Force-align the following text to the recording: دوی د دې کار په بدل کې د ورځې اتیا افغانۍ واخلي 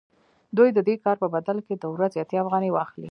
دوی 0.57 0.69
د 0.73 0.79
دې 0.87 0.95
کار 1.03 1.15
په 1.23 1.27
بدل 1.35 1.57
کې 1.65 1.73
د 1.77 1.83
ورځې 1.95 2.17
اتیا 2.19 2.39
افغانۍ 2.41 2.69
واخلي 2.73 3.09